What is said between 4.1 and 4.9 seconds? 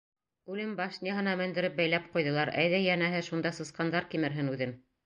кимерһен үҙен!